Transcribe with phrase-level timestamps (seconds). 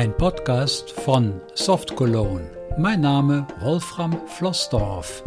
[0.00, 2.50] Ein Podcast von Soft Cologne.
[2.78, 5.22] Mein Name Wolfram Flossdorf.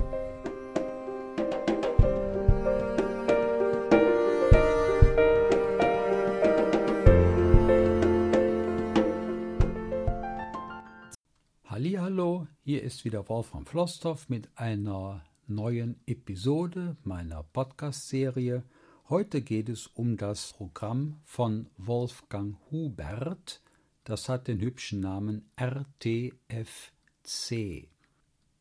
[11.70, 18.64] Hallo, hier ist wieder Wolfram Flossdorf mit einer neuen Episode meiner Podcast-Serie.
[19.08, 23.63] Heute geht es um das Programm von Wolfgang Hubert.
[24.04, 26.34] Das hat den hübschen Namen RTFC.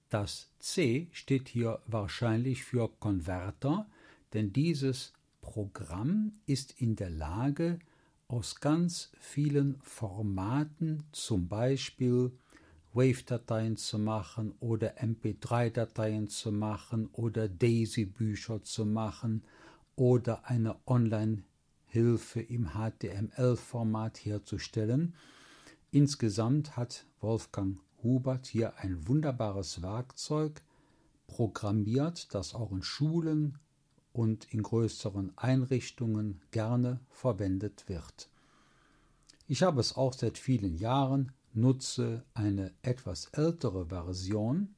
[0.09, 3.87] Das C steht hier wahrscheinlich für Konverter,
[4.35, 7.81] denn dieses Programm ist in der Lage,
[8.29, 12.31] aus ganz vielen Formaten, zum Beispiel
[12.95, 19.43] Wave-Dateien zu machen oder MP3-Dateien zu machen oder DAISY-Bücher zu machen
[19.97, 20.77] oder eine
[21.93, 25.15] Online-Hilfe im HTML-Format herzustellen.
[25.91, 30.63] Insgesamt hat Wolfgang Hubert hier ein wunderbares Werkzeug
[31.27, 33.59] programmiert, das auch in Schulen
[34.13, 38.29] und in größeren Einrichtungen gerne verwendet wird.
[39.47, 44.75] Ich habe es auch seit vielen Jahren nutze eine etwas ältere Version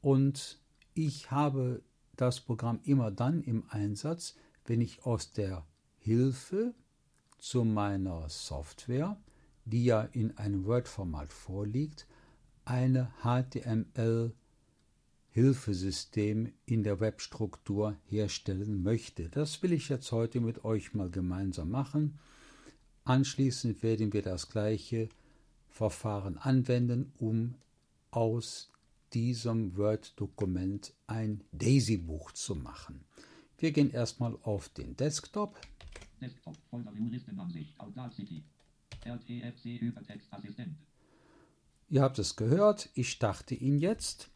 [0.00, 0.58] und
[0.94, 1.82] ich habe
[2.16, 5.66] das Programm immer dann im Einsatz, wenn ich aus der
[6.06, 6.72] Hilfe
[7.36, 9.16] zu meiner Software,
[9.64, 12.06] die ja in einem Word-Format vorliegt,
[12.64, 14.32] eine HTML
[15.30, 19.28] Hilfesystem in der Webstruktur herstellen möchte.
[19.30, 22.20] Das will ich jetzt heute mit euch mal gemeinsam machen.
[23.02, 25.08] Anschließend werden wir das gleiche
[25.68, 27.56] Verfahren anwenden, um
[28.12, 28.70] aus
[29.12, 33.04] diesem Word-Dokument ein Daisy-Buch zu machen.
[33.58, 35.58] Wir gehen erstmal auf den Desktop.
[36.20, 38.42] Desktop, Folder Juristenansicht, Audacity,
[39.04, 40.76] RTFC Hypertextassistent.
[41.88, 44.28] Ihr habt es gehört, ich starte ihn jetzt.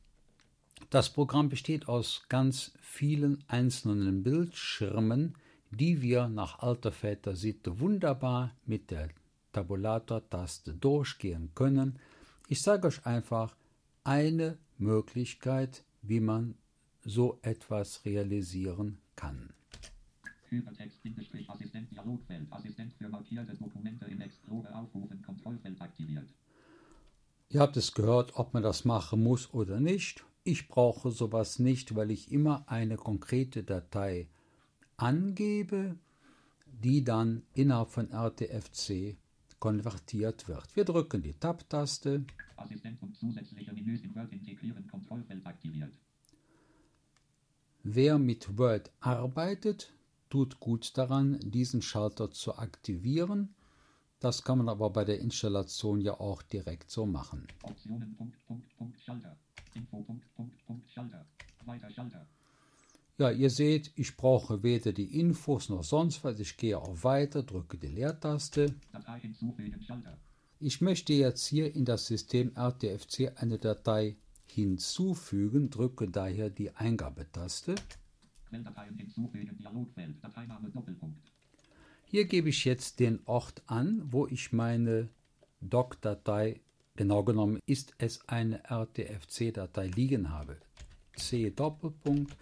[0.88, 5.34] Das Programm besteht aus ganz vielen einzelnen Bildschirmen,
[5.70, 9.10] die wir nach alter Väter Sitte wunderbar mit der
[9.52, 11.98] Tabulator-Taste durchgehen können.
[12.48, 13.54] Ich sage euch einfach
[14.02, 16.54] eine Möglichkeit, wie man
[17.04, 19.50] so etwas realisieren kann.
[20.48, 26.28] Hypertext-Assistent Dialogfeld Assistent für markierte Dokumente in Explorer aufrufen Kontrollfeld aktiviert.
[27.50, 30.24] Ihr habt es gehört, ob man das machen muss oder nicht.
[30.42, 34.28] Ich brauche sowas nicht, weil ich immer eine konkrete Datei
[34.96, 35.96] angebe,
[36.82, 39.16] die dann innerhalb von RTFC
[39.58, 40.74] konvertiert wird.
[40.74, 42.24] Wir drücken die Tab-Taste.
[42.56, 45.92] Assistent und zusätzliche Menüs in Word integrieren, Kontrollfeld aktiviert.
[47.82, 49.92] Wer mit Word arbeitet,
[50.28, 53.54] tut gut daran, diesen Schalter zu aktivieren.
[54.18, 57.46] Das kann man aber bei der Installation ja auch direkt so machen.
[57.62, 59.34] Optionen, Punkt, Punkt, Punkt, Schalter.
[59.74, 61.24] Info, Punkt, Punkt, Punkt, Schalter.
[61.64, 62.26] Weiter Schalter.
[63.16, 66.38] Ja, ihr seht, ich brauche weder die Infos noch sonst was.
[66.38, 68.74] Ich gehe auf Weiter, drücke die Leertaste.
[70.58, 74.16] Ich möchte jetzt hier in das System RTFC eine Datei
[74.50, 77.74] hinzufügen, drücke daher die Eingabetaste.
[82.04, 85.08] Hier gebe ich jetzt den Ort an, wo ich meine
[85.60, 86.60] Doc-Datei,
[86.96, 90.56] genau genommen ist es eine RTFC-Datei liegen habe.
[91.16, 92.36] C Doppelpunkt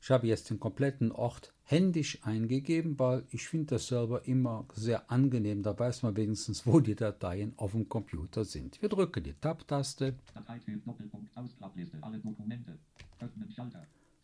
[0.00, 5.10] Ich habe jetzt den kompletten Ort händisch eingegeben, weil ich finde das selber immer sehr
[5.10, 5.62] angenehm.
[5.62, 8.80] Da weiß man wenigstens, wo die Dateien auf dem Computer sind.
[8.80, 10.14] Wir drücken die Tab-Taste.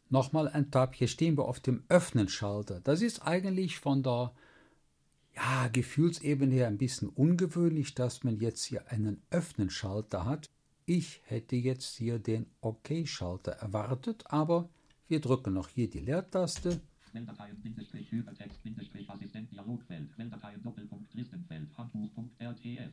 [0.09, 0.95] Nochmal ein Tab.
[0.95, 2.81] Hier stehen wir auf dem Öffnen-Schalter.
[2.81, 4.33] Das ist eigentlich von der
[5.35, 10.49] ja, Gefühlsebene her ein bisschen ungewöhnlich, dass man jetzt hier einen Öffnen-Schalter hat.
[10.87, 14.69] Ich hätte jetzt hier den OK-Schalter erwartet, aber
[15.09, 16.81] wir drücken noch hier die Leertaste.
[17.13, 22.93] Quelldateien, Bindestrich, Hypertext, Bindestrich, Assistent, Dialogfeld, Quelldateien, Doppelpunkt, Listenfeld, Handbuch.rtf.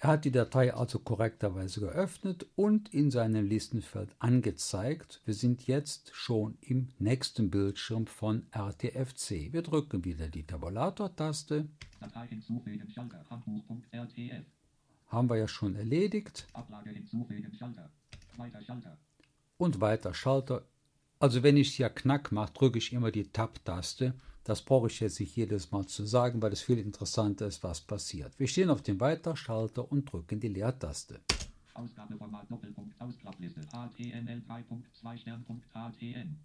[0.00, 5.20] Er hat die Datei also korrekterweise geöffnet und in seinem Listenfeld angezeigt.
[5.24, 9.52] Wir sind jetzt schon im nächsten Bildschirm von RTFC.
[9.52, 11.68] Wir drücken wieder die Tabulator-Taste.
[12.00, 14.46] Datei hinzufügen, Schalter, Handbuch.rtf.
[15.08, 16.46] Haben wir ja schon erledigt.
[16.52, 17.90] Ablage hinzufügen, Schalter.
[18.36, 18.98] Weiter Schalter.
[19.56, 20.64] Und weiter Schalter.
[21.20, 24.14] Also wenn ich es hier knack mache, drücke ich immer die Tab-Taste
[24.48, 27.82] das brauche ich jetzt nicht jedes Mal zu sagen, weil es viel interessanter ist, was
[27.82, 28.32] passiert.
[28.38, 31.20] Wir stehen auf dem Weiterschalter und drücken die Leertaste.
[31.74, 36.38] Ausgabeformat Doppelpunkt Ausklappliste HTML 3.2 Stern.htn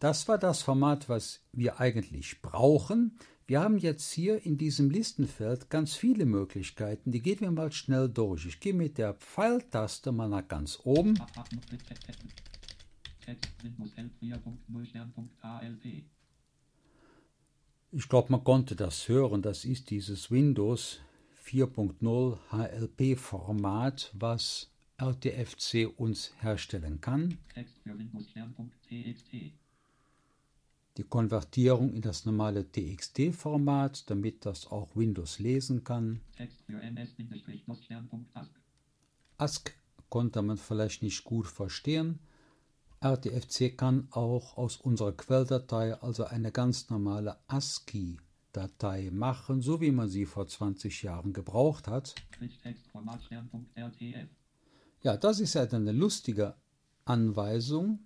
[0.00, 3.18] Das war das Format, was wir eigentlich brauchen.
[3.46, 7.10] Wir haben jetzt hier in diesem Listenfeld ganz viele Möglichkeiten.
[7.10, 8.44] Die gehen wir mal schnell durch.
[8.44, 11.18] Ich gehe mit der Pfeiltaste mal nach ganz oben.
[17.92, 19.42] Ich glaube, man konnte das hören.
[19.42, 21.00] Das ist dieses Windows
[21.46, 27.38] 4.0 HLP-Format, was RTFC uns herstellen kann.
[30.96, 36.20] Die Konvertierung in das normale TXT-Format, damit das auch Windows lesen kann.
[39.36, 39.74] ASC
[40.08, 42.18] konnte man vielleicht nicht gut verstehen.
[43.00, 50.08] RTFC kann auch aus unserer Quelldatei also eine ganz normale ASCII-Datei machen, so wie man
[50.08, 52.14] sie vor 20 Jahren gebraucht hat.
[55.02, 56.54] Ja, das ist halt eine lustige
[57.04, 58.00] Anweisung,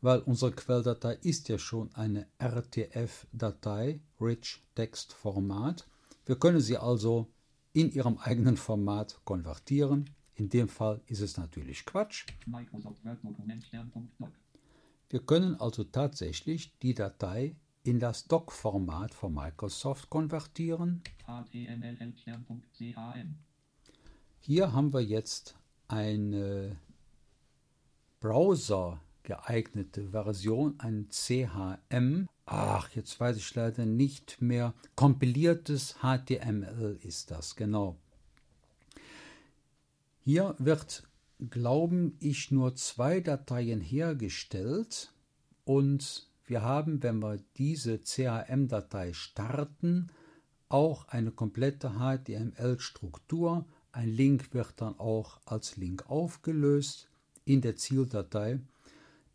[0.00, 5.86] weil unsere Quelldatei ist ja schon eine RTF-Datei, Rich Text Format.
[6.26, 7.28] Wir können sie also
[7.72, 10.10] in ihrem eigenen Format konvertieren.
[10.36, 12.26] In dem Fall ist es natürlich Quatsch.
[15.08, 17.54] Wir können also tatsächlich die Datei
[17.84, 21.02] in das Doc-Format von Microsoft konvertieren.
[24.40, 25.56] Hier haben wir jetzt
[25.88, 26.76] eine
[28.20, 32.28] Browser geeignete Version, ein CHM.
[32.46, 34.74] Ach, jetzt weiß ich leider nicht mehr.
[34.96, 37.96] Kompiliertes HTML ist das, genau.
[40.26, 41.02] Hier wird,
[41.50, 45.12] glauben ich, nur zwei Dateien hergestellt
[45.66, 50.06] und wir haben, wenn wir diese CHM-Datei starten,
[50.70, 53.66] auch eine komplette HTML-Struktur.
[53.92, 57.10] Ein Link wird dann auch als Link aufgelöst
[57.44, 58.60] in der Zieldatei.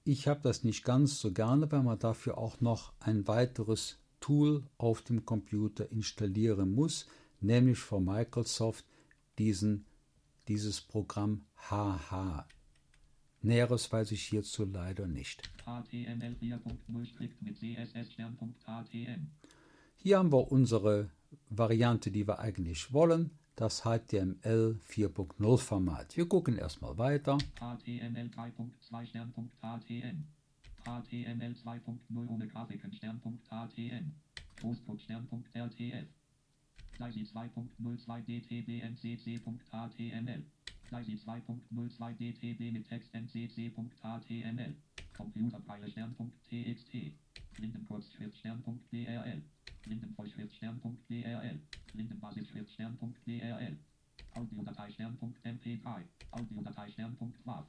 [0.06, 4.64] Ich habe das nicht ganz so gerne, weil man dafür auch noch ein weiteres Tool
[4.80, 7.06] auf dem Computer installieren muss,
[7.42, 8.86] nämlich von Microsoft
[9.38, 9.86] diesen
[10.50, 12.46] dieses Programm HH.
[13.42, 15.50] Näheres weiß ich hierzu leider nicht.
[19.96, 21.10] Hier haben wir unsere
[21.50, 26.18] Variante, die wir eigentlich wollen, das HTML 4.0 Format.
[26.18, 27.38] Wir gucken erstmal weiter.
[27.60, 30.24] HTML 3.2 Stern.htm
[30.84, 34.12] HTML 2.0 ohne Grafiken Stern.htm
[34.60, 36.19] Großcode Stern.rtf
[37.00, 39.62] Gleisi 2.02 dtbmcc.html.
[40.90, 44.76] Gleisi 2.02 dtb mit Text mcc.html.
[45.16, 46.92] Computerpreile Stern.txt.
[47.54, 49.42] Blindenkurzschrift Stern.drl.
[49.82, 51.60] Blindenvollschrift Stern.drl.
[51.94, 53.78] Blindenbasisschrift Stern.drl.
[54.36, 56.04] Audiodatei Stern.mp3.
[56.32, 57.66] Audiodatei Stern.wav.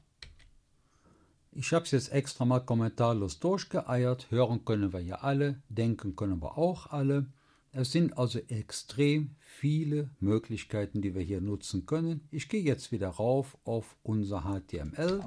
[1.52, 4.28] Ich habe es jetzt extra mal kommentarlos durchgeeiert.
[4.32, 7.26] Hören können wir ja alle, denken können wir auch alle.
[7.72, 12.26] Es sind also extrem viele Möglichkeiten, die wir hier nutzen können.
[12.32, 15.20] Ich gehe jetzt wieder rauf auf unser HTML.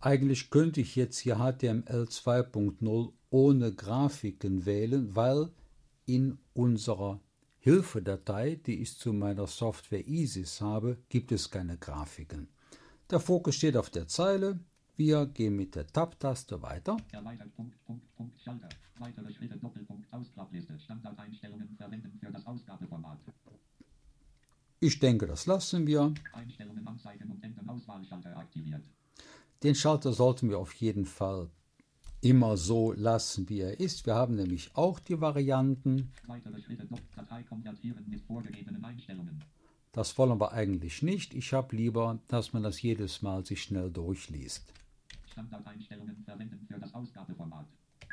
[0.00, 5.50] Eigentlich könnte ich jetzt hier HTML 2.0 ohne Grafiken wählen, weil
[6.04, 7.20] in unserer
[7.58, 12.48] Hilfedatei, die ich zu meiner Software ISIS habe, gibt es keine Grafiken.
[13.10, 14.60] Der Fokus steht auf der Zeile.
[15.00, 16.98] Wir gehen mit der Tab-Taste weiter.
[17.56, 18.68] Punkt, Punkt, Punkt, Schalter.
[18.98, 23.18] Weitere Schritte, Doppelpunkt, Ausklappliste, Standardeinstellungen verwenden für das Ausgabeformat.
[24.78, 26.12] Ich denke, das lassen wir.
[26.34, 28.84] Einstellungen anzeigen und enden Auswahlschalter aktiviert.
[29.62, 31.48] Den Schalter sollten wir auf jeden Fall
[32.20, 34.04] immer so lassen, wie er ist.
[34.04, 36.12] Wir haben nämlich auch die Varianten.
[39.92, 41.32] Das wollen wir eigentlich nicht.
[41.32, 44.74] Ich habe lieber, dass man das jedes Mal sich schnell durchliest.
[45.40, 47.66] Standardeinstellungen verwenden für das Ausgabeformat.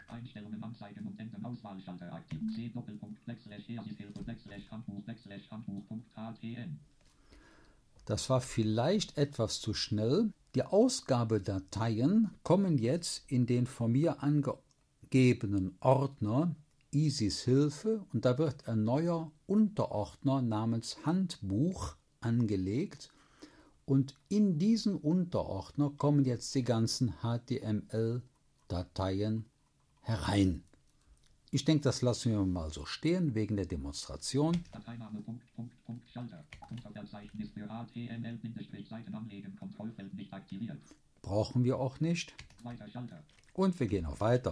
[0.07, 2.39] Einstellungen anzeigen und enden Auswahlschalter aktiv.
[2.55, 6.79] C Doppelpunkt Backslash Hilfe Backslash Handbuch Backslash Handbuch.htm.
[8.05, 10.31] Das war vielleicht etwas zu schnell.
[10.55, 16.55] Die Ausgabedateien kommen jetzt in den von mir angegebenen Ordner
[16.93, 23.11] ISIS Hilfe und da wird ein neuer Unterordner namens Handbuch angelegt
[23.87, 29.45] und in diesen Unterordner kommen jetzt die ganzen HTML-Dateien
[30.01, 30.65] herein.
[31.51, 34.61] Ich denke, das lassen wir mal so stehen wegen der Demonstration.
[34.73, 36.43] Dateiname Punkt, Punkt, Punkt, Schalter.
[36.69, 40.81] Unterverzeichnis für HTML-Seiten anlegen, Kontrollfeld nicht aktiviert.
[41.21, 42.33] Brauchen wir auch nicht.
[42.63, 43.23] Weiter Schalter.
[43.53, 44.51] Und wir gehen auch weiter.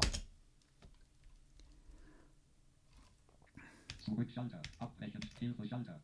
[4.00, 4.62] Zurück Schalter.
[4.80, 5.20] Abbrechen.
[5.40, 6.00] Hilfe Schalter.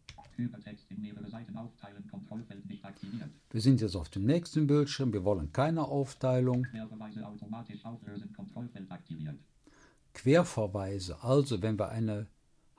[3.52, 5.14] Wir sind jetzt auf dem nächsten Bildschirm.
[5.14, 6.66] Wir wollen keine Aufteilung.
[10.14, 12.28] Querverweise also wenn wir eine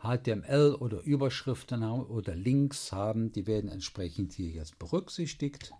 [0.02, 5.72] HTML oder Überschriften haben oder Links haben, die werden entsprechend hier jetzt berücksichtigt.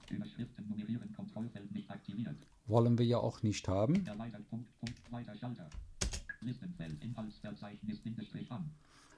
[2.67, 4.07] Wollen wir ja auch nicht haben.
[4.07, 4.49] Erweitert.
[4.49, 4.79] Punkt.
[4.79, 5.13] Punkt.
[5.13, 5.69] Weiter Schalter.
[6.41, 7.03] Listenfeld.
[7.03, 7.99] Inhaltsverzeichnis.
[7.99, 8.71] Bindestrich an.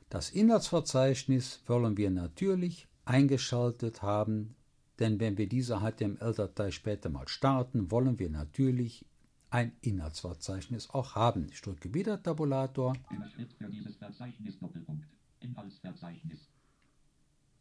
[0.08, 4.54] Das Inhaltsverzeichnis wollen wir natürlich eingeschaltet haben,
[4.99, 9.04] denn wenn wir diese HTML-Datei später mal starten, wollen wir natürlich
[9.50, 11.49] ein Inhaltsverzeichnis auch haben.
[11.50, 12.94] Ich drücke wieder Tabulator.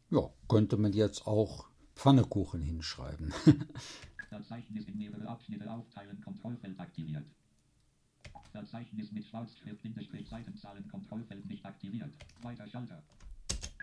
[0.09, 3.33] Ja, könnte man jetzt auch Pfannekuchen hinschreiben.
[4.29, 6.19] Verzeichnis in mehrere Abschnitte aufteilen.
[6.21, 7.25] Kontrollfeld aktiviert.
[8.53, 9.81] Verzeichnis mit Schwarzschrift.
[9.81, 10.87] Bindestrich Seitenzahlen.
[10.87, 12.13] Kontrollfeld nicht aktiviert.
[12.41, 13.03] Weiter Schalter.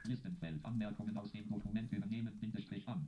[0.04, 0.64] Listenfeld.
[0.64, 2.32] Anmerkungen aus dem Dokument übernehmen.
[2.40, 3.06] Bindestrich an.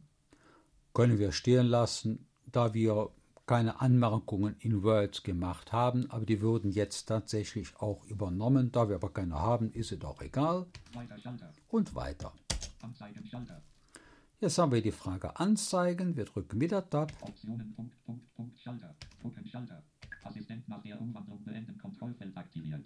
[0.93, 3.11] können wir stehen lassen, da wir
[3.47, 8.71] keine Anmerkungen in Word gemacht haben, aber die würden jetzt tatsächlich auch übernommen.
[8.73, 10.67] Da wir aber keine haben, ist es auch egal.
[10.93, 11.53] Weiter Schalter.
[11.69, 12.33] Und weiter.
[12.83, 13.63] Anzeigen Schalter.
[14.43, 16.17] Jetzt haben wir die Frage Anzeigen.
[16.17, 17.13] Wir drücken wieder Tab.
[17.21, 17.73] Optionen.
[17.77, 17.95] Punkt.
[18.05, 18.35] Punkt.
[18.35, 18.59] Punkt.
[18.59, 18.93] Schalter.
[19.21, 19.85] Drucken Schalter.
[20.25, 21.79] Assistent nach der Umwandlung beenden.
[21.79, 22.85] Kontrollfeld aktiviert.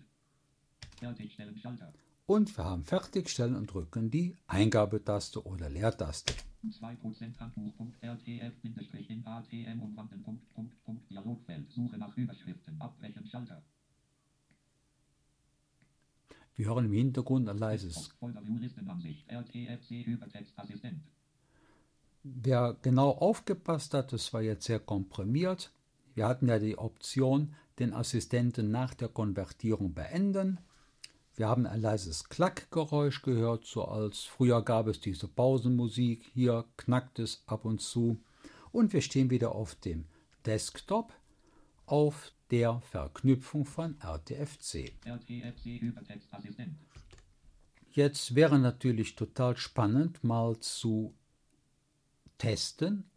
[0.98, 1.94] Fertigstellen Schalter.
[2.26, 6.34] Und wir haben Fertigstellen und drücken die Eingabetaste oder Leertaste.
[6.62, 10.22] 2% Handbuch.rtf Bindestrich in ATM umwandeln.
[10.24, 10.52] Punkt.
[10.52, 10.84] Punkt.
[10.84, 11.08] Punkt.
[11.08, 11.72] Dialogfeld.
[11.72, 12.78] Suche nach Überschriften.
[12.82, 13.62] Abbrechen Schalter.
[16.54, 18.08] Wir hören im Hintergrund ein leises.
[18.18, 19.26] Folder View Listenansicht.
[19.30, 21.00] RTFC Hypertext Assistent.
[22.34, 25.70] Wer genau aufgepasst hat, das war jetzt sehr komprimiert.
[26.14, 30.58] Wir hatten ja die Option, den Assistenten nach der Konvertierung beenden.
[31.36, 36.24] Wir haben ein leises Klackgeräusch gehört, so als früher gab es diese Pausenmusik.
[36.34, 38.18] Hier knackt es ab und zu.
[38.72, 40.06] Und wir stehen wieder auf dem
[40.46, 41.12] Desktop
[41.84, 44.94] auf der Verknüpfung von RTFC.
[45.04, 45.82] RTFC.
[47.90, 51.14] Jetzt wäre natürlich total spannend, mal zu
[52.38, 53.10] testen,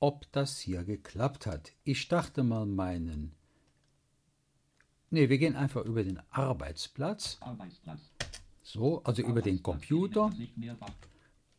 [0.00, 1.72] ob das hier geklappt hat.
[1.84, 3.34] Ich starte mal meinen.
[5.10, 7.38] Ne, wir gehen einfach über den Arbeitsplatz.
[7.40, 8.00] Arbeitsplatz.
[8.62, 10.30] So, also über den Computer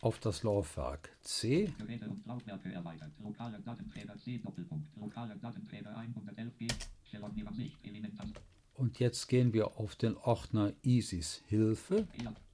[0.01, 1.73] auf das Laufwerk C.
[1.77, 3.11] Geräte und Laufwerke erweitert.
[3.19, 4.87] Lokale Datenträger C Doppelpunkt.
[4.95, 6.71] Lokale Datenträger 111G.
[7.09, 7.83] Shell-Ansicht.
[7.83, 8.39] Elementansicht.
[8.75, 12.07] Und jetzt gehen wir auf den Ordner ISIS Hilfe.
[12.13, 12.48] EAS.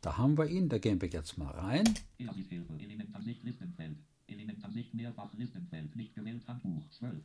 [0.00, 1.84] Da haben wir ihn, da gehen wir jetzt mal rein.
[2.18, 2.72] EASIS Hilfe.
[2.78, 3.98] Elementansicht Listenfeld.
[4.28, 5.96] Elementansicht mehrfach Listenfeld.
[5.96, 6.88] Nicht gewählt Handbuch.
[6.90, 7.22] 12.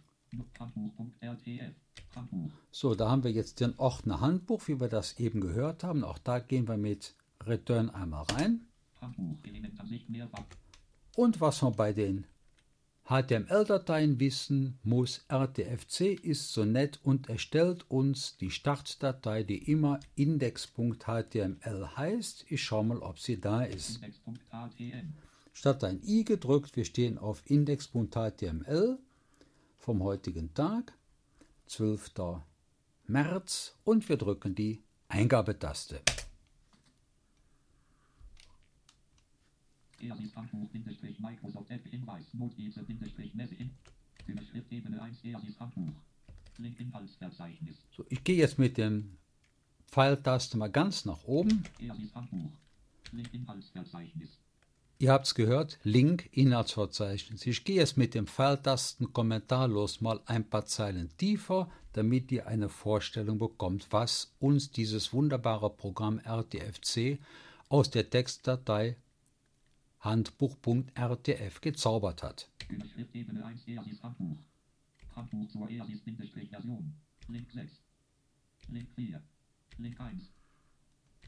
[0.60, 1.76] Handbuch.rtf.
[2.16, 2.52] Handbuch.
[2.72, 6.04] So, da haben wir jetzt den Ordner Handbuch, wie wir das eben gehört haben.
[6.04, 8.62] Auch da gehen wir mit Return einmal rein.
[11.16, 12.26] Und was man bei den
[13.12, 21.98] HTML-Dateien wissen muss, RTFC ist so nett und erstellt uns die Startdatei, die immer index.html
[21.98, 22.46] heißt.
[22.48, 24.00] Ich schaue mal, ob sie da ist.
[25.52, 28.98] Statt ein i gedrückt, wir stehen auf index.html
[29.78, 30.94] vom heutigen Tag,
[31.68, 32.12] 12.
[33.08, 36.00] März, und wir drücken die Eingabetaste.
[41.20, 43.72] Microsoft App in
[44.28, 45.94] Überschrift Ebene 1 EASIS Handbuch
[46.58, 49.18] Link Inhaltsverzeichnis So, ich gehe jetzt mit dem
[49.88, 51.64] Pfeiltaste mal ganz nach oben.
[55.00, 57.46] Ihr habt es gehört, Link Inhaltsverzeichnis.
[57.46, 62.70] Ich gehe jetzt mit dem Pfeiltasten kommentarlos mal ein paar Zeilen tiefer, damit ihr eine
[62.70, 67.20] Vorstellung bekommt, was uns dieses wunderbare Programm RTFC
[67.68, 68.96] aus der Textdatei
[70.02, 72.50] handbuch.rtf gezaubert hat.
[72.70, 74.38] Überschrift Ebene 1 EASIS Handbuch.
[75.16, 76.94] Handbuch zur EASIS Bindestrich Version.
[77.28, 77.82] Link 6
[78.70, 79.22] Link 4
[79.78, 80.32] Link 1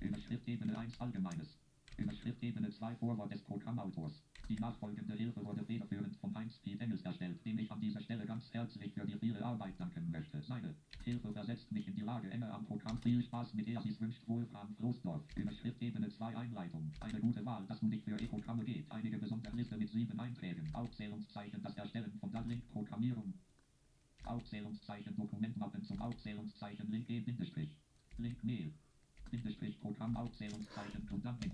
[0.02, 1.58] Überschrift Ebene 1 Allgemeines.
[1.98, 7.02] Überschrift Ebene 2 Vorwort des Programmautors Die nachfolgende Hilfe wurde federführend von Heinz Piet Engels
[7.04, 10.42] erstellt, dem ich an dieser Stelle ganz herzlich für die viele Arbeit danken möchte.
[10.42, 12.98] Seine Hilfe versetzt mich in die Lage, enger am Programm.
[13.02, 15.24] Viel Spaß mit EASIS wünscht Wolfram Floßdorf.
[15.38, 16.92] Überschrift Ebene 2 Einleitung.
[17.00, 18.92] Eine gute Wahl, dass du dich für E-Programme geht.
[18.92, 20.70] Einige besondere Liste mit sieben Einträgen.
[20.74, 23.34] Aufzählungszeichen, das Erstellen von Link Programmierung.
[24.26, 27.78] Aufzählungszeichen, Dokumentmappen zum Aufzählungszeichen, Link E, Bindestrich.
[28.18, 28.74] Link Mail.
[29.32, 31.52] Bindestrich Programm, Aufzählungszeichen, Programming.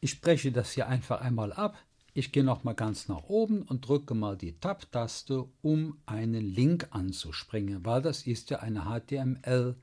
[0.00, 1.78] Ich spreche das hier einfach einmal ab.
[2.14, 7.84] Ich gehe nochmal ganz nach oben und drücke mal die Tab-Taste, um einen Link anzuspringen,
[7.84, 9.74] weil das ist ja eine HTML-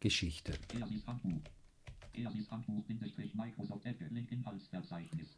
[0.00, 0.54] Geschichte.
[0.74, 1.42] EASIS Handbuch.
[2.14, 4.06] EASIS Handbuch Bindestrich Microsoft Ecke.
[4.10, 5.36] Link Inhaltsverzeichnis.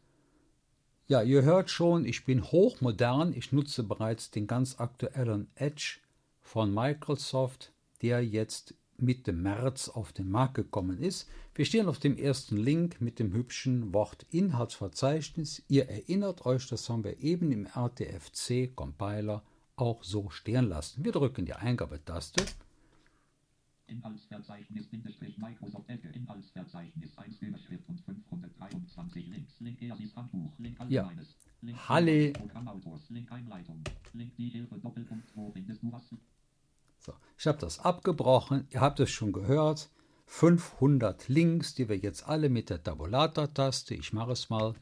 [1.09, 3.35] Ja, ihr hört schon, ich bin hochmodern.
[3.35, 5.99] Ich nutze bereits den ganz aktuellen Edge
[6.40, 11.29] von Microsoft, der jetzt Mitte März auf den Markt gekommen ist.
[11.55, 15.63] Wir stehen auf dem ersten Link mit dem hübschen Wort Inhaltsverzeichnis.
[15.69, 19.43] Ihr erinnert euch, das haben wir eben im RTFC Compiler
[19.77, 21.05] auch so stehen lassen.
[21.05, 22.45] Wir drücken die Eingabetaste
[23.93, 24.89] Inhaltsverzeichnis
[25.37, 26.09] Microsoft Ecke.
[26.09, 29.61] Inhaltsverzeichnis 1 Überschrift und 523 Links.
[29.61, 30.53] Link EASIS Handbuch.
[30.59, 31.03] Link Ja.
[31.03, 31.37] Allgemeines.
[31.61, 32.33] Link Halle.
[32.33, 33.11] Programmautors.
[33.11, 33.83] Link Einleitung.
[34.15, 35.29] Link die Hilfe Doppelpunkt.
[35.35, 36.15] Wo findest du was?
[37.01, 38.69] So, ich habe das abgebrochen.
[38.71, 39.91] Ihr habt es schon gehört.
[40.27, 44.77] 500 Links, die wir jetzt alle mit der Tabulator-Taste, ich mache es mal.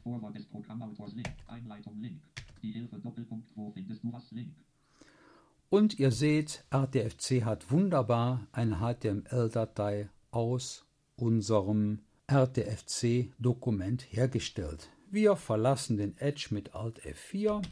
[5.69, 14.89] Und ihr seht, RTFC hat wunderbar eine HTML-Datei aus unserem RTFC-Dokument hergestellt.
[15.09, 17.63] Wir verlassen den Edge mit Alt F4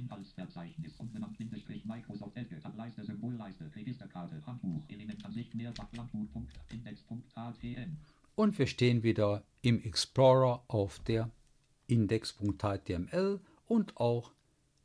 [0.00, 2.58] Inhaltsverzeichnis umbenannt Bindestrich Microsoft Ecke.
[2.60, 3.70] Tableiste Symbolleiste.
[3.74, 4.44] Registerkarte.
[4.46, 4.82] Handbuch.
[4.88, 5.54] Elementansicht.
[5.54, 5.88] Mehrfach.
[5.92, 6.42] Landbuch.
[6.70, 7.96] Index.htm.
[8.36, 11.30] und wir stehen wieder im Explorer auf der
[11.88, 14.32] index.html und auch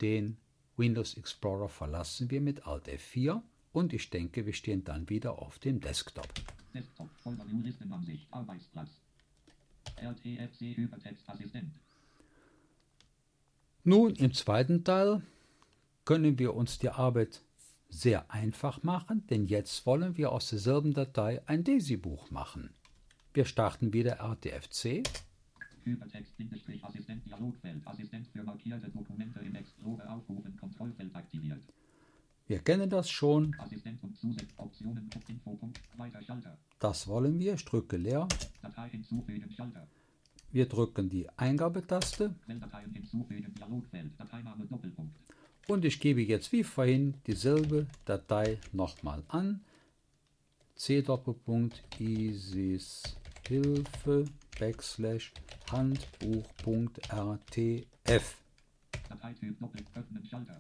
[0.01, 0.38] den
[0.77, 3.41] Windows Explorer verlassen wir mit Alt F4
[3.72, 6.27] und ich denke, wir stehen dann wieder auf dem Desktop.
[6.74, 7.10] Desktop.
[7.24, 8.27] Vollview Listenansicht.
[8.31, 8.89] Arbeitsplatz.
[9.95, 11.74] RTFC Hypertextassistent.
[13.88, 15.22] Nun, im zweiten Teil
[16.06, 17.44] können wir uns die Arbeit
[17.88, 22.74] sehr einfach machen, denn jetzt wollen wir aus derselben Datei ein DAISY-Buch machen.
[23.36, 25.04] Wir starten wieder RTFC
[25.84, 27.86] Hypertext-Assistent Dialogfeld.
[27.86, 30.58] Assistent für markierte Dokumente im Explorer aufrufen.
[30.58, 31.62] Kontrollfeld aktiviert.
[32.48, 34.50] Wir kennen das schon, Assistent und Zusatz.
[34.58, 35.08] Optionen.
[35.27, 35.60] Info.
[35.98, 36.58] Weiter Schalter.
[36.80, 37.54] das wollen wir.
[37.54, 38.28] Ich drücke leer.
[38.63, 39.52] Datei hinzufügen.
[39.52, 39.88] Schalter.
[40.56, 42.34] Wir drücken die Eingabetaste.
[45.68, 49.60] Und ich gebe jetzt wie vorhin dieselbe Datei nochmal an.
[50.76, 53.04] c Doppelpunkt isis
[53.46, 54.24] Hilfe
[54.58, 55.34] backslash
[55.70, 56.46] handbuch.rtf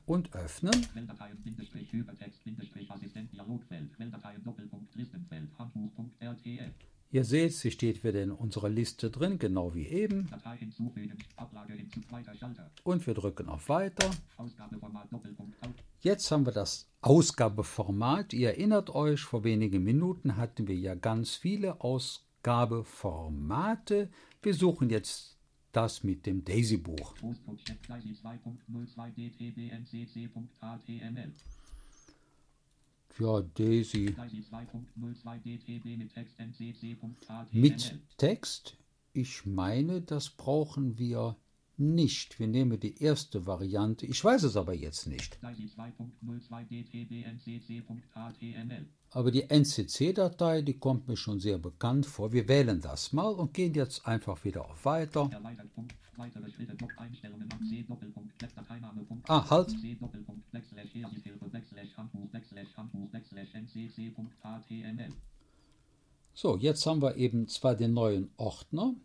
[0.05, 0.85] und öffnen.
[7.11, 10.29] Ihr seht, sie steht wieder in unserer Liste drin, genau wie eben.
[12.83, 14.11] Und wir drücken auf Weiter.
[16.01, 18.33] Jetzt haben wir das Ausgabeformat.
[18.33, 24.09] Ihr erinnert euch, vor wenigen Minuten hatten wir ja ganz viele Ausgabeformate.
[24.41, 25.37] Wir suchen jetzt
[25.71, 27.15] das mit dem Daisy-Buch.
[27.15, 31.33] Großcode Chef Daisy 2.02 dtbncc.html.
[33.19, 37.47] Ja, Daisy Daisy 2.02 dtb mit Text ncc.html.
[37.51, 38.77] mit Text.
[39.13, 41.37] Ich meine, das brauchen wir
[41.77, 42.39] nicht.
[42.39, 44.05] Wir nehmen die erste Variante.
[44.05, 45.39] Ich weiß es aber jetzt nicht.
[49.15, 49.21] Daisy 2.02 dtbncc.html.
[49.21, 52.33] Aber die NCC-Datei, die kommt mir schon sehr bekannt vor.
[52.33, 55.29] Wir wählen das mal und gehen jetzt einfach wieder auf Weiter.
[59.27, 59.73] Ah, halt.
[66.33, 68.95] So, jetzt haben wir eben zwar den neuen Ordner,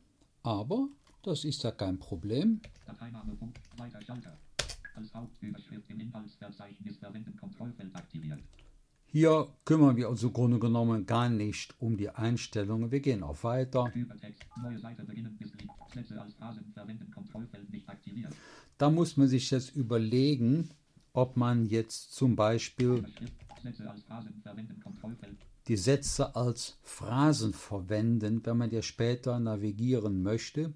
[0.42, 0.88] aber
[1.22, 2.60] das ist ja kein Problem.
[4.96, 8.40] Als Hauptüberschrift im Inhaltsverzeichnis verwenden Kontrollfeld aktiviert.
[9.12, 12.92] Hier kümmern wir uns im Grunde genommen gar nicht um die Einstellungen.
[12.92, 13.92] Wir gehen auf Weiter.
[18.78, 20.70] Da muss man sich jetzt überlegen,
[21.12, 23.04] ob man jetzt zum Beispiel
[25.66, 28.46] die Sätze als Phrasen verwenden.
[28.46, 30.72] Wenn man ja später navigieren möchte,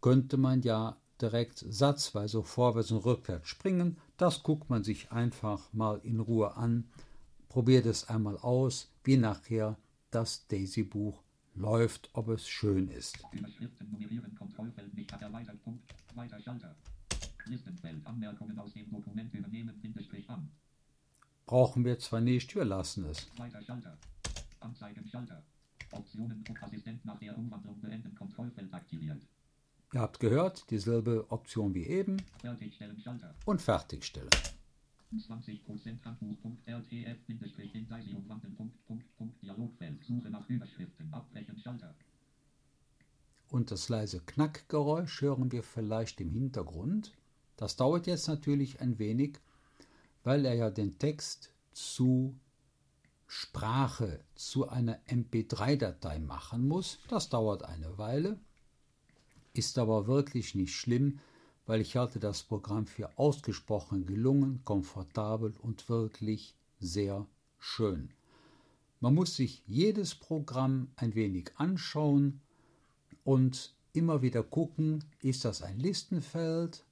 [0.00, 3.96] könnte man ja direkt satzweise vorwärts und rückwärts springen.
[4.16, 6.84] Das guckt man sich einfach mal in Ruhe an.
[7.56, 9.78] Probiert es einmal aus, wie nachher
[10.10, 11.22] das Daisy-Buch
[11.54, 13.16] läuft, ob es schön ist.
[21.46, 23.26] Brauchen wir zwar nicht, wir lassen es.
[29.94, 33.34] Ihr habt gehört, dieselbe Option wie eben Fertigstellen Schalter.
[33.46, 34.28] und fertigstellen.
[35.18, 38.54] 20% Handbuch.rtf Bindestrich in Daisy umwandeln.
[38.56, 40.04] Punkt, Punkt, Punkt, Dialogfeld.
[40.04, 41.12] Suche nach Überschriften.
[41.12, 41.94] Abbrechen Schalter.
[43.48, 47.12] Und das leise Knackgeräusch hören wir vielleicht im Hintergrund.
[47.56, 49.38] Das dauert jetzt natürlich ein wenig,
[50.24, 52.38] weil er ja den Text zu
[53.26, 56.98] Sprache zu einer MP3-Datei machen muss.
[57.08, 58.38] Das dauert eine Weile,
[59.52, 61.20] ist aber wirklich nicht schlimm,
[61.66, 67.26] weil ich halte das Programm für ausgesprochen gelungen, komfortabel und wirklich sehr
[67.58, 68.10] schön.
[69.00, 72.40] Man muss sich jedes Programm ein wenig anschauen
[73.24, 76.84] und immer wieder gucken, ist das ein Listenfeld,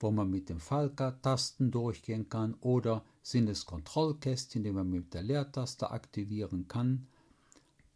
[0.00, 5.22] wo man mit den Falltasten durchgehen kann oder sind es Kontrollkästchen, die man mit der
[5.22, 7.08] Leertaste aktivieren kann.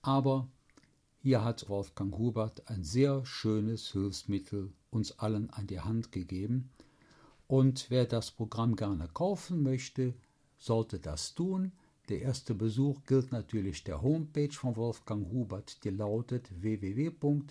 [0.01, 0.49] Aber
[1.23, 6.73] hier hat Wolfgang Hubert ein sehr schönes Hilfsmittel uns allen an die Hand gegeben.
[7.47, 10.15] Und wer das Programm gerne kaufen möchte,
[10.59, 11.71] sollte das tun.
[12.09, 17.51] Der erste Besuch gilt natürlich der Homepage von Wolfgang Hubert, die lautet www.rtfc.de.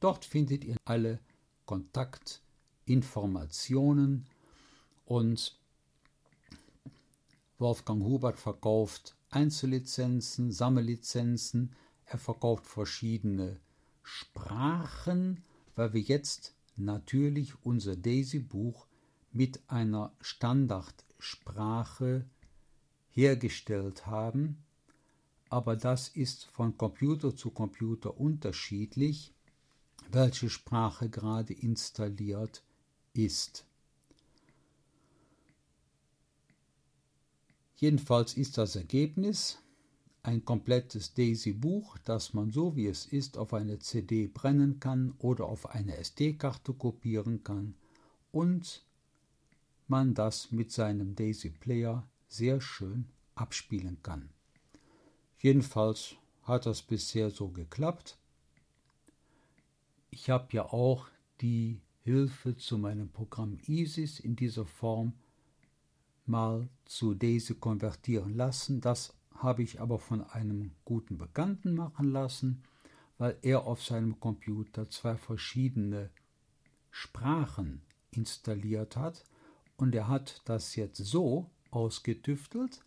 [0.00, 1.20] Dort findet ihr alle
[1.66, 4.26] Kontaktinformationen
[5.04, 5.61] und
[7.62, 13.60] Wolfgang Hubert verkauft Einzellizenzen, Sammellizenzen, er verkauft verschiedene
[14.02, 15.44] Sprachen,
[15.76, 18.88] weil wir jetzt natürlich unser Daisy-Buch
[19.30, 22.26] mit einer Standardsprache
[23.10, 24.58] hergestellt haben,
[25.48, 29.32] aber das ist von Computer zu Computer unterschiedlich,
[30.10, 32.64] welche Sprache gerade installiert
[33.14, 33.66] ist.
[37.82, 39.58] Jedenfalls ist das Ergebnis
[40.22, 45.46] ein komplettes Daisy-Buch, das man so wie es ist auf eine CD brennen kann oder
[45.46, 47.74] auf eine SD-Karte kopieren kann
[48.30, 48.84] und
[49.88, 54.28] man das mit seinem Daisy-Player sehr schön abspielen kann.
[55.40, 56.14] Jedenfalls
[56.44, 58.16] hat das bisher so geklappt.
[60.12, 61.08] Ich habe ja auch
[61.40, 65.14] die Hilfe zu meinem Programm ISIS in dieser Form
[66.26, 68.80] mal zu Daisy konvertieren lassen.
[68.80, 72.62] Das habe ich aber von einem guten Bekannten machen lassen,
[73.18, 76.10] weil er auf seinem Computer zwei verschiedene
[76.90, 79.24] Sprachen installiert hat
[79.76, 82.84] und er hat das jetzt so ausgetüftelt,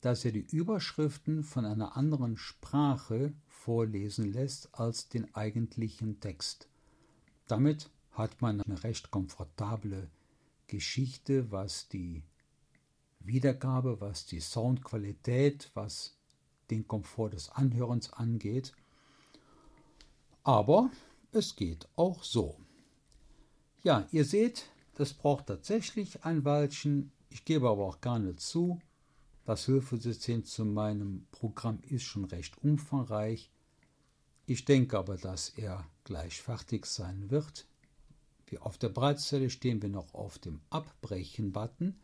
[0.00, 6.68] dass er die Überschriften von einer anderen Sprache vorlesen lässt als den eigentlichen Text.
[7.46, 10.08] Damit hat man eine recht komfortable
[10.66, 12.22] Geschichte, was die
[13.20, 16.16] Wiedergabe, was die Soundqualität, was
[16.70, 18.72] den Komfort des Anhörens angeht.
[20.42, 20.90] Aber
[21.32, 22.56] es geht auch so.
[23.82, 27.12] Ja, ihr seht, das braucht tatsächlich ein Weilchen.
[27.28, 28.80] Ich gebe aber auch gerne zu,
[29.44, 33.50] das Hilfesystem zu meinem Programm ist schon recht umfangreich.
[34.46, 37.66] Ich denke aber, dass er gleich fertig sein wird.
[38.46, 41.94] Wie auf der Breitzeile stehen wir noch auf dem Abbrechen-Button.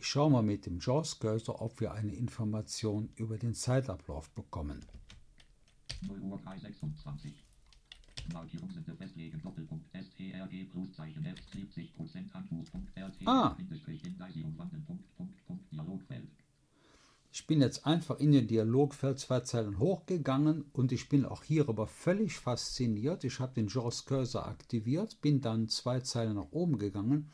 [0.00, 4.82] Ich schaue mal mit dem JAWS-Cursor, ob wir eine Information über den Zeitablauf bekommen.
[6.00, 7.34] 0 Uhr 26.
[8.32, 13.54] Markierung sind festlegen, Doppelpunkt, STRG, Pluszeichen, F, 70 Prozent, Handbuch.rt, ah.
[17.30, 21.68] Ich bin jetzt einfach in den Dialogfeld zwei Zeilen hochgegangen und ich bin auch hier
[21.68, 23.22] aber völlig fasziniert.
[23.24, 27.30] Ich habe den JAWS Cursor aktiviert, bin dann zwei Zeilen nach oben gegangen,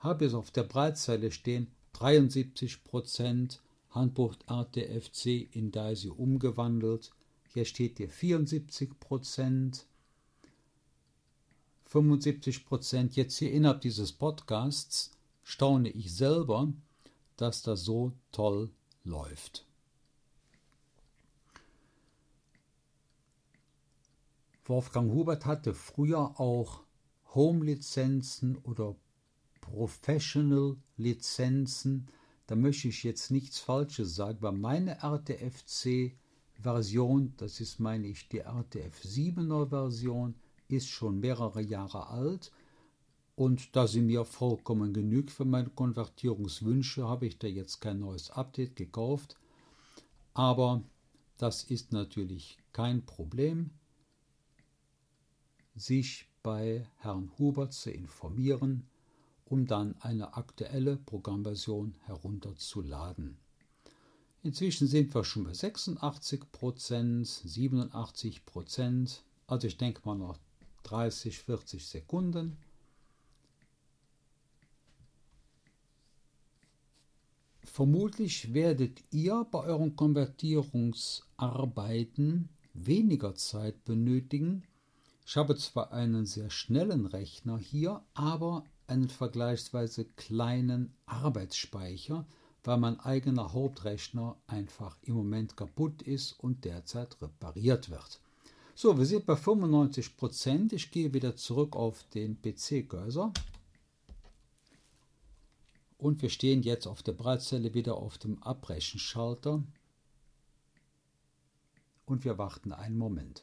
[0.00, 3.58] habe jetzt auf der Breitzeile stehen 73%
[3.90, 7.10] Handbuch RTFC in DAISY umgewandelt.
[7.52, 9.84] Hier steht hier 74%,
[11.90, 13.10] 75%.
[13.12, 15.10] Jetzt hier innerhalb dieses Podcasts
[15.42, 16.72] staune ich selber,
[17.36, 18.70] dass das so toll
[19.04, 19.66] läuft.
[24.64, 26.82] Wolfgang Hubert hatte früher auch
[27.34, 28.94] Home-Lizenzen oder
[29.72, 32.08] Professional-Lizenzen.
[32.46, 38.40] Da möchte ich jetzt nichts Falsches sagen, weil meine RTFC-Version, das ist, meine ich, die
[38.40, 40.34] RTF 7er Version,
[40.68, 42.52] ist schon mehrere Jahre alt.
[43.34, 48.30] Und da sie mir vollkommen genügt für meine Konvertierungswünsche, habe ich da jetzt kein neues
[48.30, 49.38] Update gekauft.
[50.34, 50.82] Aber
[51.38, 53.70] das ist natürlich kein Problem,
[55.74, 58.86] sich bei Herrn Hubert zu informieren
[59.52, 63.36] um dann eine aktuelle Programmversion herunterzuladen.
[64.42, 70.38] Inzwischen sind wir schon bei 86 Prozent, 87 Prozent, also ich denke mal noch
[70.84, 72.56] 30, 40 Sekunden.
[77.62, 84.62] Vermutlich werdet ihr bei euren Konvertierungsarbeiten weniger Zeit benötigen.
[85.26, 92.26] Ich habe zwar einen sehr schnellen Rechner hier, aber einen vergleichsweise kleinen Arbeitsspeicher,
[92.62, 98.20] weil mein eigener Hauptrechner einfach im Moment kaputt ist und derzeit repariert wird.
[98.74, 100.72] So, wir sind bei 95 Prozent.
[100.74, 103.32] Ich gehe wieder zurück auf den PC-Cursor.
[105.96, 109.62] Und wir stehen jetzt auf der Breitzelle wieder auf dem Abbrechenschalter.
[112.04, 113.42] Und wir warten einen Moment.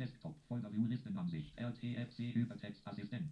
[0.00, 3.30] Desktop, Folder View Listenansicht, RTFC Übertextassistent.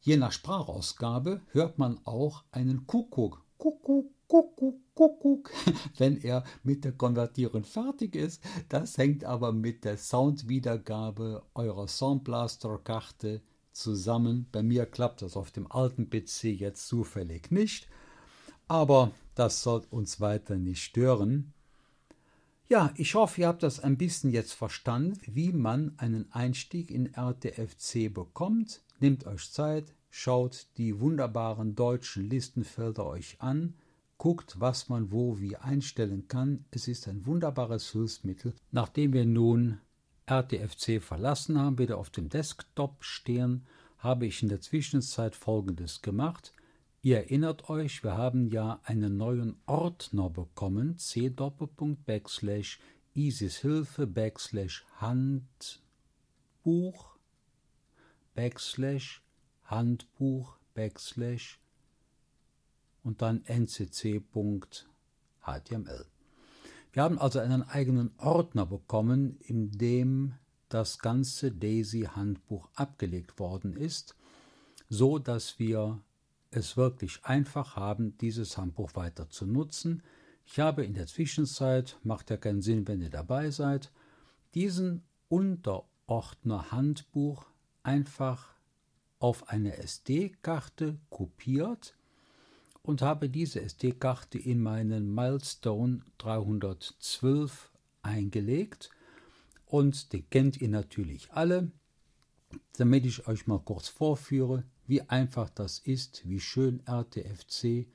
[0.00, 5.50] Je nach Sprachausgabe hört man auch einen Kuckuck, Kuckuck, Kuckuck, Kuckuck,
[5.98, 8.40] wenn er mit der Konvertierung fertig ist.
[8.68, 14.46] Das hängt aber mit der Soundwiedergabe eurer Soundblaster-Karte zusammen.
[14.52, 17.88] Bei mir klappt das auf dem alten PC jetzt zufällig nicht,
[18.68, 21.52] aber das soll uns weiter nicht stören.
[22.68, 27.14] Ja, ich hoffe, ihr habt das ein bisschen jetzt verstanden, wie man einen Einstieg in
[27.14, 28.82] RTFC bekommt.
[28.98, 33.74] Nehmt euch Zeit, schaut die wunderbaren deutschen Listenfelder euch an,
[34.18, 36.64] guckt, was man wo wie einstellen kann.
[36.72, 38.52] Es ist ein wunderbares Hilfsmittel.
[38.72, 39.78] Nachdem wir nun
[40.26, 43.64] RTFC verlassen haben, wieder auf dem Desktop stehen,
[43.98, 46.52] habe ich in der Zwischenzeit Folgendes gemacht.
[47.06, 52.80] Ihr erinnert euch, wir haben ja einen neuen Ordner bekommen, c backslash
[53.14, 55.46] ISIS-Hilfe backslash Handbuch
[58.34, 59.22] backslash
[59.66, 61.60] Handbuch backslash
[63.04, 64.24] und dann ncc.html.
[66.92, 70.34] Wir haben also einen eigenen Ordner bekommen, in dem
[70.68, 74.16] das ganze Daisy-Handbuch abgelegt worden ist,
[74.88, 76.00] so dass wir
[76.56, 80.02] es wirklich einfach haben, dieses Handbuch weiter zu nutzen.
[80.46, 83.90] Ich habe in der Zwischenzeit, macht ja keinen Sinn, wenn ihr dabei seid,
[84.54, 87.46] diesen Unterordner Handbuch
[87.82, 88.54] einfach
[89.18, 91.94] auf eine SD-Karte kopiert
[92.82, 97.70] und habe diese SD-Karte in meinen Milestone 312
[98.02, 98.90] eingelegt.
[99.66, 101.70] Und die kennt ihr natürlich alle.
[102.78, 107.86] Damit ich euch mal kurz vorführe, wie einfach das ist, wie schön RTFC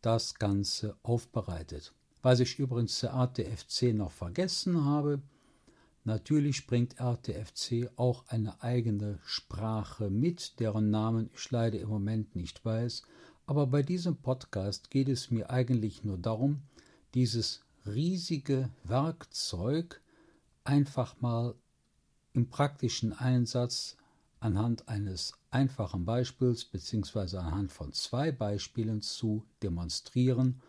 [0.00, 1.92] das Ganze aufbereitet.
[2.22, 5.22] Was ich übrigens zu RTFC noch vergessen habe,
[6.04, 12.64] natürlich bringt RTFC auch eine eigene Sprache mit, deren Namen ich leider im Moment nicht
[12.64, 13.02] weiß,
[13.46, 16.62] aber bei diesem Podcast geht es mir eigentlich nur darum,
[17.14, 20.00] dieses riesige Werkzeug
[20.64, 21.54] einfach mal
[22.32, 23.96] im praktischen Einsatz
[24.42, 27.36] anhand eines einfachen Beispiels bzw.
[27.36, 30.60] anhand von zwei Beispielen zu demonstrieren.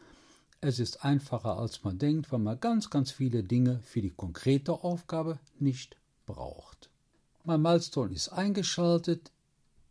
[0.62, 4.72] Es ist einfacher, als man denkt, weil man ganz, ganz viele Dinge für die konkrete
[4.84, 6.90] Aufgabe nicht braucht.
[7.44, 9.32] Mein Milestone ist eingeschaltet.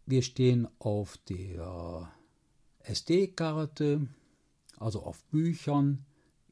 [0.07, 2.11] Wir stehen auf der
[2.81, 4.09] SD-Karte,
[4.79, 6.05] also auf Büchern,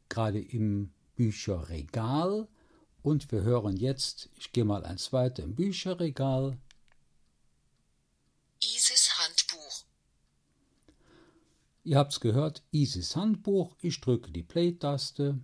[0.09, 2.49] gerade im Bücherregal.
[3.03, 6.59] Und wir hören jetzt, ich gehe mal eins weiter im Bücherregal,
[8.63, 9.85] ISIS Handbuch.
[11.85, 13.75] Ihr habt's gehört, ISIS Handbuch.
[13.81, 15.41] Ich drücke die Play-Taste.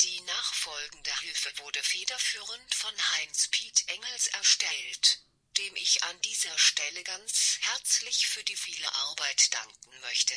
[0.00, 5.24] Die nachfolgende Hilfe wurde federführend von Heinz Piet Engels erstellt,
[5.58, 10.34] dem ich an dieser Stelle ganz herzlich für die viele Arbeit danken möchte.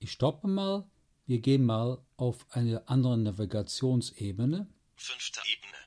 [0.00, 0.90] Ich stoppe mal.
[1.26, 4.66] Wir gehen mal auf eine andere Navigationsebene.
[4.96, 5.79] Fünfte Ebene.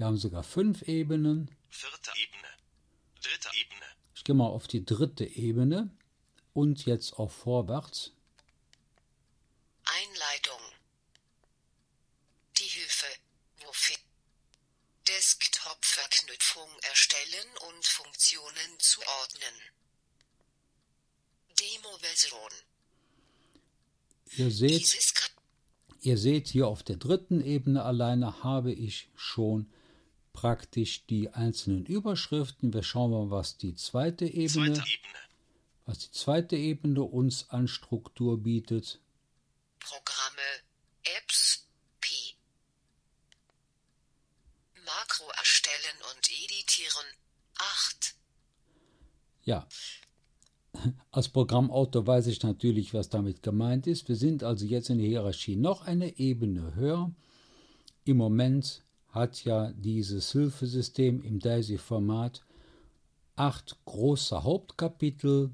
[0.00, 1.54] Wir haben sogar fünf Ebenen.
[1.68, 2.48] Vierte Ebene.
[3.20, 3.84] Dritte Ebene.
[4.14, 5.94] Ich gehe mal auf die dritte Ebene
[6.54, 8.10] und jetzt auf vorwärts.
[9.84, 10.60] Einleitung.
[12.56, 13.08] Die Hilfe.
[13.66, 13.96] Wofür?
[15.06, 19.54] Desktop-Verknüpfung erstellen und Funktionen zuordnen.
[21.60, 22.52] Demo-Version.
[24.38, 24.96] Ihr seht,
[26.00, 29.70] ihr seht hier auf der dritten Ebene alleine habe ich schon
[30.40, 32.72] praktisch die einzelnen Überschriften.
[32.72, 35.18] Wir schauen mal, was die zweite Ebene, Zweite Ebene.
[35.84, 39.00] was die zweite Ebene uns an Struktur bietet.
[39.80, 40.48] Programme,
[41.18, 41.68] Apps,
[42.00, 42.14] P.
[44.86, 47.06] Makro erstellen und editieren.
[47.58, 48.14] 8.
[49.44, 49.68] Ja.
[51.10, 54.08] Als Programmautor weiß ich natürlich, was damit gemeint ist.
[54.08, 57.12] Wir sind also jetzt in der Hierarchie noch eine Ebene höher.
[58.06, 62.44] Im Moment hat ja dieses Hilfesystem im DAISY-Format
[63.36, 65.50] acht große Hauptkapitel,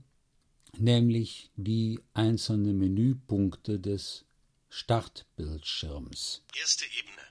[0.76, 4.24] nämlich die einzelnen Menüpunkte des
[4.68, 6.42] Startbildschirms.
[6.58, 7.22] Erste Ebene.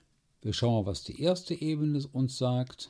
[0.41, 2.89] Wir schauen mal, was die erste Ebene uns sagt.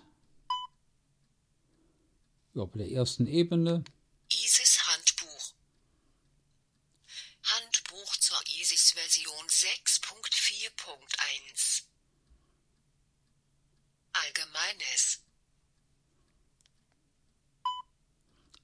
[2.53, 3.83] Ja, bei der ersten Ebene
[4.31, 5.53] ISIS Handbuch.
[7.43, 11.84] Handbuch zur ISIS Version 6.4.1.
[14.65, 15.21] Allgemeines.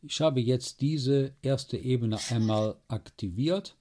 [0.03, 3.75] Ich habe jetzt diese erste Ebene einmal aktiviert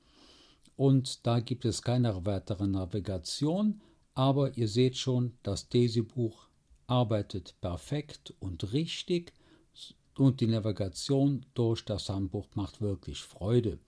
[0.76, 3.80] und da gibt es keine weitere Navigation,
[4.14, 6.46] aber ihr seht schon, das Daisy-Buch
[6.87, 9.33] arbeitet perfekt und richtig
[10.16, 13.78] und die Navigation durch das Handbuch macht wirklich Freude.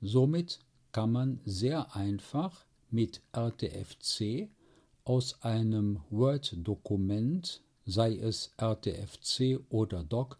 [0.00, 0.60] Somit
[0.92, 4.48] kann man sehr einfach mit RTFC
[5.06, 10.36] aus einem Word-Dokument, sei es RTFC oder Doc,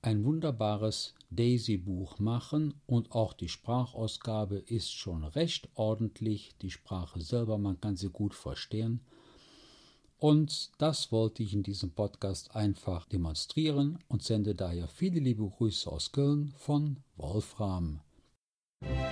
[0.00, 6.54] ein wunderbares Daisy-Buch machen und auch die Sprachausgabe ist schon recht ordentlich.
[6.62, 9.00] Die Sprache selber, man kann sie gut verstehen.
[10.16, 15.90] Und das wollte ich in diesem Podcast einfach demonstrieren und sende daher viele liebe Grüße
[15.90, 18.00] aus Köln von Wolfram.
[18.80, 19.02] Musik